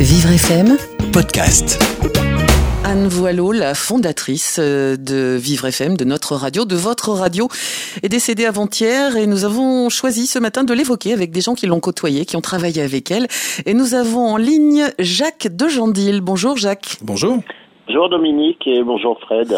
Vivre 0.00 0.30
FM 0.30 0.76
podcast. 1.12 1.82
Anne 2.84 3.08
Voileau, 3.08 3.50
la 3.50 3.74
fondatrice 3.74 4.58
euh, 4.60 4.96
de 4.96 5.36
Vivre 5.36 5.66
FM, 5.66 5.96
de 5.96 6.04
notre 6.04 6.36
radio, 6.36 6.64
de 6.64 6.76
votre 6.76 7.10
radio, 7.10 7.48
est 8.04 8.08
décédée 8.08 8.44
avant-hier 8.44 9.16
et 9.16 9.26
nous 9.26 9.44
avons 9.44 9.88
choisi 9.88 10.28
ce 10.28 10.38
matin 10.38 10.62
de 10.62 10.72
l'évoquer 10.72 11.12
avec 11.12 11.32
des 11.32 11.40
gens 11.40 11.54
qui 11.54 11.66
l'ont 11.66 11.80
côtoyée, 11.80 12.26
qui 12.26 12.36
ont 12.36 12.40
travaillé 12.40 12.80
avec 12.80 13.10
elle. 13.10 13.26
Et 13.66 13.74
nous 13.74 13.94
avons 13.94 14.24
en 14.28 14.36
ligne 14.36 14.84
Jacques 15.00 15.48
de 15.50 15.66
Jandil. 15.66 16.20
Bonjour 16.20 16.56
Jacques. 16.56 16.98
Bonjour. 17.02 17.38
Bonjour 17.88 18.08
Dominique 18.08 18.68
et 18.68 18.84
bonjour 18.84 19.18
Fred. 19.22 19.52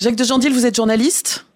Jacques 0.00 0.16
de 0.16 0.24
Jandil, 0.24 0.52
vous 0.52 0.66
êtes 0.66 0.76
journaliste? 0.76 1.46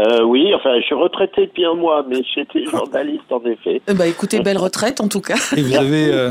Euh, 0.00 0.22
oui, 0.24 0.52
enfin, 0.54 0.78
je 0.80 0.84
suis 0.84 0.94
retraité 0.94 1.46
depuis 1.46 1.64
un 1.64 1.74
mois, 1.74 2.04
mais 2.08 2.22
j'étais 2.34 2.64
journaliste 2.64 3.30
en 3.30 3.42
effet. 3.44 3.82
bah 3.94 4.06
écoutez, 4.06 4.40
belle 4.40 4.58
retraite 4.58 5.00
en 5.00 5.08
tout 5.08 5.20
cas. 5.20 5.36
Et 5.56 5.62
vous 5.62 5.76
avez, 5.76 6.10
euh, 6.12 6.30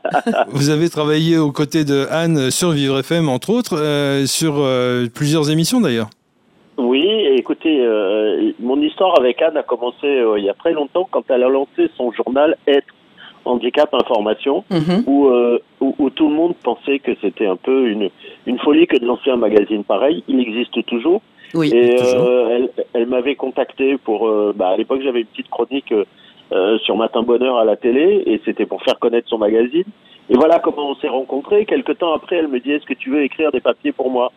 vous 0.48 0.70
avez 0.70 0.88
travaillé 0.88 1.36
aux 1.36 1.52
côtés 1.52 1.84
de 1.84 2.06
Anne 2.10 2.50
sur 2.50 2.70
Vivre 2.70 2.98
FM, 3.00 3.28
entre 3.28 3.50
autres, 3.50 3.78
euh, 3.78 4.26
sur 4.26 4.54
euh, 4.58 5.06
plusieurs 5.14 5.50
émissions 5.50 5.80
d'ailleurs. 5.80 6.08
Oui, 6.78 7.04
écoutez, 7.36 7.84
euh, 7.84 8.52
mon 8.58 8.80
histoire 8.80 9.18
avec 9.18 9.42
Anne 9.42 9.56
a 9.58 9.62
commencé 9.62 10.06
euh, 10.06 10.38
il 10.38 10.44
y 10.46 10.48
a 10.48 10.54
très 10.54 10.72
longtemps 10.72 11.06
quand 11.10 11.24
elle 11.28 11.42
a 11.42 11.48
lancé 11.48 11.90
son 11.96 12.10
journal 12.10 12.56
Être 12.66 12.86
Handicap 13.44 13.92
Information, 13.94 14.64
Mhm. 14.70 15.04
où, 15.06 15.26
euh, 15.28 15.58
où, 15.80 15.94
où 15.98 16.10
tout 16.10 16.28
le 16.28 16.34
monde 16.34 16.54
pensait 16.62 16.98
que 16.98 17.12
c'était 17.20 17.46
un 17.46 17.56
peu 17.56 17.88
une, 17.88 18.10
une 18.46 18.58
folie 18.58 18.86
que 18.86 18.96
de 18.98 19.06
lancer 19.06 19.30
un 19.30 19.36
magazine 19.36 19.84
pareil. 19.84 20.22
Il 20.28 20.40
existe 20.40 20.84
toujours. 20.86 21.22
Oui. 21.54 21.70
Et 21.74 21.96
toujours. 21.96 22.26
euh, 22.28 22.48
elle, 22.56 22.70
elle 22.94 23.06
m'avait 23.06 23.34
contacté 23.34 23.96
pour. 23.98 24.28
euh, 24.28 24.52
bah, 24.54 24.68
à 24.68 24.76
l'époque, 24.76 25.00
j'avais 25.02 25.20
une 25.20 25.26
petite 25.26 25.50
chronique 25.50 25.92
euh, 26.52 26.78
sur 26.78 26.96
Matin 26.96 27.22
Bonheur 27.22 27.58
à 27.58 27.64
la 27.64 27.76
télé, 27.76 28.22
et 28.26 28.40
c'était 28.44 28.66
pour 28.66 28.82
faire 28.82 28.98
connaître 28.98 29.28
son 29.28 29.38
magazine. 29.38 29.84
Et 30.28 30.34
voilà 30.34 30.58
comment 30.60 30.90
on 30.90 30.94
s'est 30.96 31.08
rencontrés. 31.08 31.64
Quelque 31.66 31.92
temps 31.92 32.12
après, 32.12 32.36
elle 32.36 32.48
me 32.48 32.60
dit 32.60 32.70
Est-ce 32.72 32.86
que 32.86 32.94
tu 32.94 33.10
veux 33.10 33.22
écrire 33.22 33.50
des 33.50 33.60
papiers 33.60 33.92
pour 33.92 34.10
moi? 34.10 34.30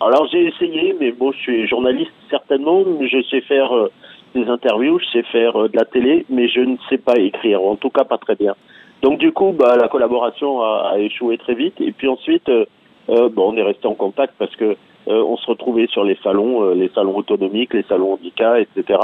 Alors 0.00 0.26
j'ai 0.32 0.46
essayé, 0.46 0.94
mais 0.98 1.10
bon, 1.12 1.30
je 1.32 1.38
suis 1.38 1.66
journaliste 1.66 2.12
certainement. 2.30 2.84
Je 3.00 3.20
sais 3.30 3.40
faire 3.42 3.72
euh, 3.76 3.90
des 4.34 4.48
interviews, 4.48 4.98
je 4.98 5.06
sais 5.12 5.22
faire 5.24 5.56
euh, 5.56 5.68
de 5.68 5.76
la 5.76 5.84
télé, 5.84 6.24
mais 6.28 6.48
je 6.48 6.60
ne 6.60 6.76
sais 6.88 6.98
pas 6.98 7.16
écrire, 7.16 7.62
en 7.62 7.76
tout 7.76 7.90
cas 7.90 8.04
pas 8.04 8.18
très 8.18 8.36
bien. 8.36 8.54
Donc 9.02 9.18
du 9.18 9.32
coup, 9.32 9.54
bah, 9.58 9.76
la 9.80 9.88
collaboration 9.88 10.60
a, 10.62 10.92
a 10.92 10.98
échoué 10.98 11.38
très 11.38 11.54
vite. 11.54 11.80
Et 11.80 11.92
puis 11.92 12.08
ensuite, 12.08 12.48
euh, 12.48 12.64
euh, 13.08 13.28
bon, 13.28 13.52
on 13.52 13.56
est 13.56 13.62
resté 13.62 13.86
en 13.86 13.94
contact 13.94 14.34
parce 14.38 14.54
que 14.56 14.76
euh, 15.08 15.22
on 15.24 15.36
se 15.36 15.46
retrouvait 15.46 15.86
sur 15.86 16.04
les 16.04 16.16
salons, 16.22 16.62
euh, 16.62 16.74
les 16.74 16.90
salons 16.90 17.16
autonomiques, 17.16 17.72
les 17.72 17.82
salons 17.84 18.12
handicap, 18.14 18.58
etc. 18.58 18.98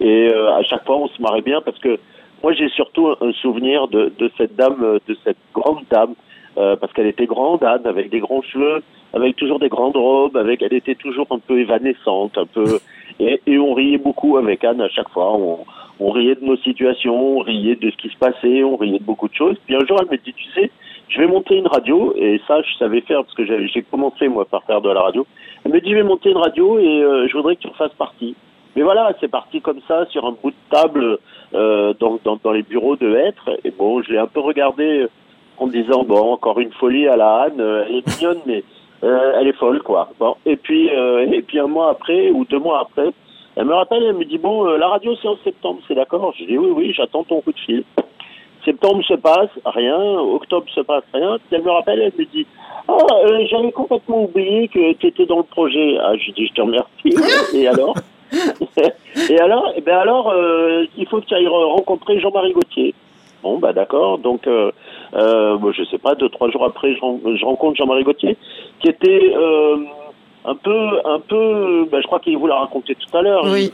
Et 0.00 0.28
euh, 0.28 0.52
à 0.54 0.62
chaque 0.62 0.86
fois, 0.86 0.96
on 0.96 1.08
se 1.08 1.20
marrait 1.20 1.42
bien 1.42 1.60
parce 1.60 1.78
que 1.78 1.98
moi, 2.42 2.52
j'ai 2.52 2.68
surtout 2.68 3.08
un 3.20 3.32
souvenir 3.32 3.88
de, 3.88 4.12
de 4.18 4.30
cette 4.36 4.56
dame, 4.56 4.98
de 5.06 5.16
cette 5.22 5.36
grande 5.54 5.84
dame, 5.90 6.14
parce 6.54 6.92
qu'elle 6.92 7.06
était 7.06 7.26
grande, 7.26 7.62
Anne, 7.62 7.86
avec 7.86 8.10
des 8.10 8.18
grands 8.18 8.42
cheveux, 8.42 8.82
avec 9.14 9.36
toujours 9.36 9.60
des 9.60 9.68
grandes 9.68 9.96
robes, 9.96 10.36
avec, 10.36 10.60
elle 10.60 10.74
était 10.74 10.96
toujours 10.96 11.26
un 11.30 11.38
peu 11.38 11.60
évanescente, 11.60 12.36
un 12.36 12.46
peu, 12.46 12.80
et, 13.20 13.40
et 13.46 13.58
on 13.58 13.74
riait 13.74 13.98
beaucoup 13.98 14.36
avec 14.36 14.64
Anne 14.64 14.80
à 14.80 14.88
chaque 14.88 15.08
fois. 15.10 15.32
On, 15.32 15.60
on 16.00 16.10
riait 16.10 16.34
de 16.34 16.44
nos 16.44 16.56
situations, 16.56 17.38
on 17.38 17.40
riait 17.40 17.76
de 17.76 17.90
ce 17.90 17.96
qui 17.96 18.08
se 18.08 18.16
passait, 18.16 18.64
on 18.64 18.76
riait 18.76 18.98
de 18.98 19.04
beaucoup 19.04 19.28
de 19.28 19.34
choses. 19.34 19.56
Puis 19.66 19.76
un 19.76 19.86
jour, 19.86 19.98
elle 20.00 20.10
me 20.10 20.16
dit, 20.16 20.32
tu 20.32 20.44
sais, 20.52 20.70
je 21.08 21.20
vais 21.20 21.26
monter 21.26 21.56
une 21.56 21.66
radio, 21.66 22.14
et 22.16 22.40
ça, 22.48 22.62
je 22.62 22.74
savais 22.78 23.02
faire 23.02 23.22
parce 23.22 23.34
que 23.34 23.44
j'ai 23.44 23.82
commencé 23.82 24.28
moi 24.28 24.44
par 24.46 24.64
faire 24.64 24.80
de 24.80 24.90
la 24.90 25.00
radio. 25.00 25.26
Elle 25.64 25.72
me 25.72 25.80
dit, 25.80 25.90
je 25.90 25.96
vais 25.96 26.02
monter 26.02 26.30
une 26.30 26.38
radio 26.38 26.78
et 26.78 27.02
euh, 27.02 27.28
je 27.28 27.36
voudrais 27.36 27.56
que 27.56 27.60
tu 27.60 27.68
en 27.68 27.72
fasses 27.74 27.94
partie. 27.94 28.34
Mais 28.74 28.82
voilà, 28.82 29.12
c'est 29.20 29.28
parti 29.28 29.60
comme 29.60 29.80
ça 29.86 30.06
sur 30.06 30.26
un 30.26 30.34
bout 30.42 30.50
de 30.50 30.56
table 30.70 31.18
euh, 31.54 31.92
dans, 32.00 32.18
dans, 32.24 32.38
dans 32.42 32.52
les 32.52 32.62
bureaux 32.62 32.96
de 32.96 33.14
Hêtre. 33.14 33.50
Et 33.64 33.70
bon, 33.70 34.02
je 34.02 34.10
l'ai 34.12 34.18
un 34.18 34.26
peu 34.26 34.40
regardé 34.40 35.06
en 35.58 35.66
disant 35.66 36.04
bon, 36.04 36.32
encore 36.32 36.58
une 36.58 36.72
folie 36.72 37.06
à 37.06 37.16
la 37.16 37.42
Anne, 37.42 37.60
elle 37.60 37.96
est 37.96 38.16
mignonne, 38.16 38.40
mais 38.46 38.64
euh, 39.04 39.32
elle 39.40 39.48
est 39.48 39.52
folle 39.58 39.82
quoi. 39.82 40.08
Bon, 40.18 40.36
et 40.46 40.56
puis 40.56 40.90
euh, 40.90 41.26
et 41.32 41.42
puis 41.42 41.58
un 41.58 41.66
mois 41.66 41.90
après 41.90 42.30
ou 42.30 42.44
deux 42.44 42.58
mois 42.58 42.80
après, 42.80 43.10
elle 43.56 43.64
me 43.66 43.74
rappelle, 43.74 44.02
elle 44.02 44.14
me 44.16 44.24
dit 44.24 44.38
bon, 44.38 44.66
euh, 44.66 44.76
la 44.78 44.88
radio 44.88 45.14
c'est 45.20 45.28
en 45.28 45.36
septembre, 45.44 45.80
c'est 45.88 45.94
d'accord 45.94 46.32
Je 46.38 46.44
dis 46.44 46.56
oui 46.58 46.70
oui, 46.74 46.92
j'attends 46.96 47.24
ton 47.24 47.40
coup 47.40 47.52
de 47.52 47.58
fil. 47.58 47.84
Septembre 48.64 49.02
se 49.04 49.14
passe, 49.14 49.50
rien. 49.64 49.98
Octobre 50.20 50.66
se 50.72 50.80
passe, 50.82 51.02
rien. 51.12 51.36
Puis 51.38 51.56
elle 51.56 51.64
me 51.64 51.70
rappelle, 51.70 52.00
elle 52.00 52.12
me 52.16 52.24
dit 52.26 52.46
Ah, 52.86 52.96
euh, 53.26 53.44
j'avais 53.50 53.72
complètement 53.72 54.22
oublié 54.24 54.68
que 54.68 54.92
tu 54.94 55.06
étais 55.08 55.26
dans 55.26 55.38
le 55.38 55.42
projet. 55.42 55.96
Ah, 56.00 56.12
je 56.16 56.30
dis 56.30 56.46
Je 56.46 56.52
te 56.52 56.60
remercie. 56.62 57.56
Et 57.56 57.66
alors 57.66 57.94
Et 59.30 59.38
alors, 59.40 59.72
eh 59.76 59.80
ben 59.82 59.98
alors 59.98 60.30
euh, 60.30 60.86
il 60.96 61.06
faut 61.06 61.20
que 61.20 61.26
tu 61.26 61.34
ailles 61.34 61.44
re- 61.46 61.72
rencontrer 61.74 62.18
Jean-Marie 62.20 62.52
Gauthier. 62.52 62.94
Bon, 63.42 63.58
bah 63.58 63.72
d'accord. 63.72 64.18
Donc, 64.18 64.46
euh, 64.46 64.70
euh, 65.14 65.56
bon, 65.56 65.72
je 65.72 65.84
sais 65.84 65.98
pas, 65.98 66.14
deux, 66.14 66.28
trois 66.28 66.50
jours 66.50 66.64
après, 66.64 66.94
je, 66.94 67.00
ren- 67.00 67.20
je 67.36 67.44
rencontre 67.44 67.76
Jean-Marie 67.76 68.04
Gauthier, 68.04 68.36
qui 68.80 68.88
était 68.88 69.32
euh, 69.36 69.76
un 70.44 70.54
peu, 70.54 70.88
un 71.04 71.20
peu, 71.20 71.86
bah, 71.90 72.00
je 72.00 72.06
crois 72.06 72.18
qu'il 72.20 72.36
vous 72.38 72.46
l'a 72.46 72.56
raconté 72.56 72.94
tout 72.94 73.16
à 73.16 73.22
l'heure. 73.22 73.44
Oui. 73.44 73.70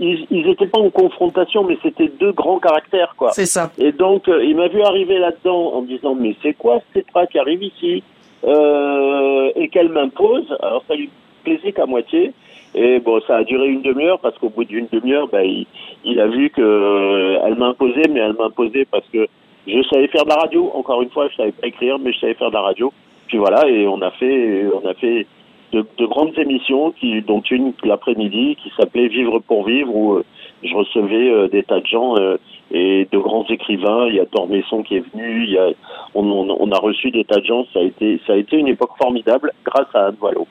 Ils, 0.00 0.26
ils 0.30 0.48
étaient 0.48 0.66
pas 0.66 0.78
en 0.80 0.90
confrontation, 0.90 1.64
mais 1.64 1.78
c'était 1.82 2.08
deux 2.20 2.32
grands 2.32 2.58
caractères, 2.58 3.14
quoi. 3.16 3.30
c'est 3.32 3.46
ça. 3.46 3.70
Et 3.78 3.92
donc, 3.92 4.28
euh, 4.28 4.44
il 4.44 4.54
m'a 4.56 4.68
vu 4.68 4.82
arriver 4.82 5.18
là-dedans 5.18 5.72
en 5.74 5.82
disant, 5.82 6.14
mais 6.14 6.36
c'est 6.42 6.54
quoi 6.54 6.78
cette 6.92 7.06
train 7.08 7.26
qui 7.26 7.38
arrive 7.38 7.62
ici? 7.62 8.02
Euh, 8.44 9.50
Et 9.56 9.68
qu'elle 9.68 9.88
m'impose. 9.88 10.46
Alors, 10.60 10.82
ça 10.88 10.94
lui 10.94 11.08
plaisait 11.44 11.72
qu'à 11.72 11.86
moitié. 11.86 12.32
Et 12.74 13.00
bon, 13.00 13.20
ça 13.26 13.36
a 13.36 13.44
duré 13.44 13.68
une 13.68 13.82
demi-heure 13.82 14.18
parce 14.20 14.36
qu'au 14.38 14.48
bout 14.48 14.64
d'une 14.64 14.86
demi-heure, 14.90 15.28
ben, 15.28 15.42
il, 15.44 15.66
il 16.04 16.18
a 16.20 16.26
vu 16.26 16.50
que 16.50 16.62
euh, 16.62 17.38
elle 17.44 17.56
m'imposait, 17.56 18.08
mais 18.10 18.20
elle 18.20 18.32
m'imposait 18.38 18.86
parce 18.90 19.06
que 19.12 19.26
je 19.66 19.82
savais 19.88 20.08
faire 20.08 20.24
de 20.24 20.30
la 20.30 20.36
radio. 20.36 20.70
Encore 20.74 21.02
une 21.02 21.10
fois, 21.10 21.28
je 21.28 21.36
savais 21.36 21.52
pas 21.52 21.66
écrire, 21.66 21.98
mais 21.98 22.12
je 22.12 22.18
savais 22.18 22.34
faire 22.34 22.48
de 22.48 22.54
la 22.54 22.62
radio. 22.62 22.92
Puis 23.28 23.38
voilà, 23.38 23.68
et 23.68 23.86
on 23.86 24.00
a 24.02 24.10
fait, 24.10 24.66
on 24.74 24.86
a 24.86 24.94
fait 24.94 25.26
de, 25.72 25.86
de 25.98 26.06
grandes 26.06 26.38
émissions, 26.38 26.92
qui, 26.92 27.22
dont 27.22 27.40
une 27.50 27.72
l'après-midi 27.84 28.56
qui 28.62 28.72
s'appelait 28.76 29.08
Vivre 29.08 29.38
pour 29.40 29.64
vivre, 29.64 29.94
où 29.94 30.14
euh, 30.14 30.24
je 30.62 30.74
recevais 30.74 31.30
euh, 31.30 31.48
des 31.48 31.62
tas 31.62 31.80
de 31.80 31.86
gens 31.86 32.16
euh, 32.18 32.36
et 32.70 33.08
de 33.10 33.18
grands 33.18 33.46
écrivains. 33.48 34.06
Il 34.08 34.16
y 34.16 34.20
a 34.20 34.26
Dormesson 34.26 34.82
qui 34.82 34.96
est 34.96 35.12
venu, 35.12 35.44
il 35.44 35.50
y 35.50 35.58
a, 35.58 35.70
on, 36.14 36.24
on, 36.24 36.56
on 36.58 36.72
a 36.72 36.78
reçu 36.78 37.10
des 37.10 37.24
tas 37.24 37.40
de 37.40 37.46
gens. 37.46 37.64
Ça 37.72 37.80
a 37.80 37.82
été, 37.82 38.20
ça 38.26 38.34
a 38.34 38.36
été 38.36 38.58
une 38.58 38.68
époque 38.68 38.96
formidable 39.00 39.52
grâce 39.64 39.88
à 39.94 40.08
Anne 40.08 40.16
Voileau. 40.20 40.46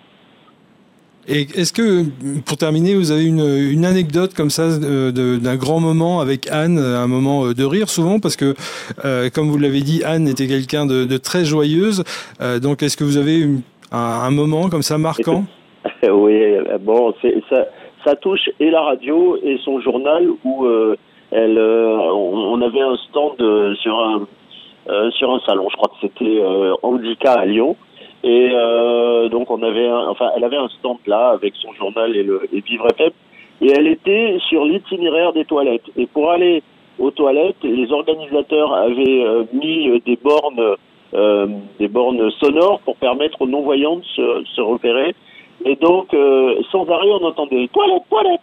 Et 1.28 1.42
est-ce 1.42 1.72
que, 1.72 2.04
pour 2.46 2.58
terminer, 2.58 2.96
vous 2.96 3.12
avez 3.12 3.26
une, 3.26 3.86
anecdote 3.86 4.34
comme 4.34 4.50
ça 4.50 4.64
euh, 4.64 5.12
d'un 5.38 5.56
grand 5.56 5.80
moment 5.80 6.20
avec 6.20 6.50
Anne, 6.52 6.80
un 6.80 7.08
moment 7.08 7.46
euh, 7.46 7.54
de 7.54 7.64
rire 7.64 7.90
souvent, 7.90 8.20
parce 8.20 8.36
que, 8.36 8.56
euh, 9.06 9.30
comme 9.34 9.50
vous 9.50 9.58
l'avez 9.58 9.82
dit, 9.82 10.04
Anne 10.04 10.28
était 10.28 10.48
quelqu'un 10.48 10.86
de, 10.86 11.18
très 11.18 11.46
joyeuse. 11.46 12.04
Euh, 12.42 12.60
donc, 12.60 12.82
est-ce 12.84 12.98
que 12.98 13.04
vous 13.04 13.18
avez 13.18 13.40
une- 13.40 13.62
un, 13.92 14.32
moment 14.32 14.70
comme 14.70 14.84
ça 14.84 14.98
marquant? 14.98 15.46
Oui, 16.04 16.34
euh, 16.34 16.78
bon, 16.80 17.14
ça, 18.04 18.16
touche 18.16 18.50
et 18.60 18.70
la 18.70 18.82
radio 18.82 19.38
et 19.44 19.58
son 19.64 19.80
journal 19.82 20.28
où 20.44 20.66
euh, 20.66 20.96
elle, 21.32 21.58
euh, 21.58 21.98
on, 21.98 22.54
on 22.54 22.62
avait 22.62 22.82
un 22.82 22.96
stand 23.10 23.40
euh, 23.42 23.74
sur 23.76 24.00
un 24.00 24.28
euh, 24.90 25.12
sur 25.12 25.32
un 25.32 25.40
salon. 25.46 25.68
Je 25.70 25.78
crois 25.78 25.90
que 25.90 26.08
c'était 26.08 26.40
euh, 26.42 26.74
Handicap 26.82 27.38
à 27.38 27.46
Lyon. 27.46 27.76
Et 28.24 28.50
euh, 28.54 29.30
donc 29.30 29.50
on 29.50 29.62
avait, 29.64 29.88
un, 29.88 30.08
enfin, 30.08 30.30
elle 30.36 30.44
avait 30.44 30.58
un 30.58 30.70
stand 30.70 30.98
là 31.08 31.30
avec 31.30 31.54
son 31.56 31.74
journal 31.74 32.16
et 32.16 32.24
le 32.24 32.48
et 32.54 32.62
Vivre 32.62 32.88
FM. 32.92 33.12
Et 33.62 33.72
elle 33.72 33.88
était 33.88 34.38
sur 34.50 34.66
l'itinéraire 34.66 35.34
des 35.34 35.46
toilettes. 35.46 35.86
Et 35.98 36.08
pour 36.08 36.32
aller 36.32 36.64
aux 37.00 37.12
toilettes, 37.12 37.64
les 37.64 37.92
organisateurs 37.92 38.74
avaient 38.74 39.24
euh, 39.24 39.44
mis 39.54 40.02
des 40.06 40.18
bornes, 40.18 40.76
euh, 41.14 41.48
des 41.80 41.88
bornes 41.88 42.30
sonores 42.32 42.80
pour 42.82 42.96
permettre 42.98 43.42
aux 43.42 43.48
non-voyants 43.48 43.98
de 43.98 44.04
se, 44.04 44.44
se 44.56 44.62
repérer. 44.62 45.16
Et 45.66 45.76
donc, 45.76 46.14
euh, 46.14 46.56
sans 46.72 46.88
arrêt, 46.90 47.10
on 47.12 47.26
entendait 47.26 47.70
toilette, 47.72 48.04
toilette, 48.10 48.42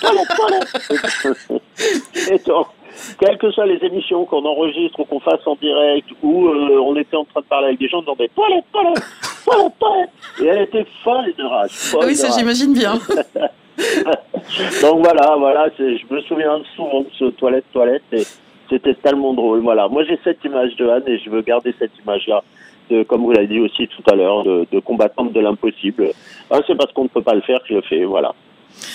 toilette, 0.00 0.28
toilette. 0.36 1.62
et 2.30 2.38
donc, 2.46 2.66
quelles 3.18 3.38
que 3.38 3.50
soient 3.50 3.66
les 3.66 3.84
émissions 3.84 4.24
qu'on 4.24 4.44
enregistre 4.44 5.00
ou 5.00 5.04
qu'on 5.04 5.20
fasse 5.20 5.46
en 5.46 5.56
direct, 5.56 6.08
ou 6.22 6.48
euh, 6.48 6.80
on 6.80 6.96
était 6.96 7.16
en 7.16 7.24
train 7.24 7.40
de 7.40 7.46
parler 7.46 7.68
avec 7.68 7.78
des 7.78 7.88
gens, 7.88 7.98
on 7.98 8.02
entendait 8.02 8.30
toilette, 8.34 8.64
toilette, 8.72 9.04
toilette, 9.44 9.72
toilette. 9.78 10.10
Et 10.42 10.46
elle 10.46 10.62
était 10.62 10.86
folle 11.02 11.32
de 11.36 11.44
rage. 11.44 11.70
folle 11.70 12.00
Ah 12.02 12.06
oui, 12.06 12.14
ça 12.14 12.28
j'imagine 12.36 12.72
bien. 12.72 12.94
Donc 14.82 15.04
voilà, 15.04 15.36
voilà, 15.38 15.68
je 15.78 16.14
me 16.14 16.20
souviens 16.22 16.60
souvent 16.74 17.02
de 17.02 17.10
ce 17.18 17.24
toilette, 17.26 17.64
toilette, 17.72 18.02
et 18.12 18.22
c'était 18.68 18.94
tellement 18.94 19.34
drôle. 19.34 19.60
Voilà, 19.60 19.88
moi 19.88 20.04
j'ai 20.04 20.18
cette 20.24 20.44
image 20.44 20.74
de 20.76 20.88
Anne 20.88 21.04
et 21.06 21.18
je 21.18 21.30
veux 21.30 21.42
garder 21.42 21.74
cette 21.78 21.96
image-là, 22.04 22.42
de, 22.90 23.02
comme 23.04 23.22
vous 23.22 23.32
l'avez 23.32 23.46
dit 23.46 23.60
aussi 23.60 23.88
tout 23.88 24.02
à 24.10 24.16
l'heure, 24.16 24.44
de, 24.44 24.66
de 24.70 24.80
combattante 24.80 25.32
de 25.32 25.40
l'impossible. 25.40 26.10
Ah, 26.50 26.58
c'est 26.66 26.76
parce 26.76 26.92
qu'on 26.92 27.04
ne 27.04 27.08
peut 27.08 27.22
pas 27.22 27.34
le 27.34 27.42
faire 27.42 27.58
que 27.60 27.68
je 27.68 27.74
le 27.74 27.82
fais, 27.82 28.04
voilà. 28.04 28.34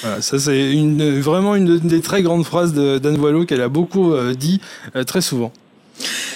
Voilà, 0.01 0.21
Ça, 0.21 0.39
c'est 0.39 0.71
une, 0.71 1.19
vraiment 1.19 1.55
une 1.55 1.79
des 1.79 2.01
très 2.01 2.21
grandes 2.23 2.45
phrases 2.45 2.73
de- 2.73 2.97
d'Anne 2.97 3.17
Voileau 3.17 3.45
qu'elle 3.45 3.61
a 3.61 3.69
beaucoup 3.69 4.13
euh, 4.13 4.33
dit 4.33 4.61
euh, 4.95 5.03
très 5.03 5.21
souvent. 5.21 5.51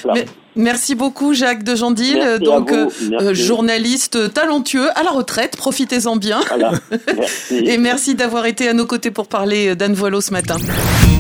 Voilà. 0.03 0.21
Mais- 0.21 0.25
Merci 0.59 0.95
beaucoup 0.95 1.35
Jacques 1.35 1.61
de 1.63 1.75
Merci 2.15 2.33
à 2.33 2.39
donc 2.39 2.71
euh, 2.71 2.87
euh, 3.21 3.33
journaliste 3.35 4.33
talentueux 4.33 4.89
à 4.97 5.03
la 5.03 5.11
retraite, 5.11 5.55
profitez-en 5.55 6.15
bien. 6.15 6.39
Voilà, 6.47 6.71
merci. 7.15 7.57
Et 7.57 7.77
merci 7.77 8.15
d'avoir 8.15 8.47
été 8.47 8.67
à 8.67 8.73
nos 8.73 8.87
côtés 8.87 9.11
pour 9.11 9.27
parler 9.27 9.75
d'Anne 9.75 9.93
Voileau 9.93 10.19
ce 10.19 10.31
matin. 10.31 10.55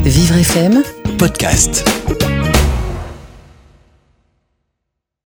Vivre 0.03 0.37
FM 0.37 0.81
podcast. 1.19 1.85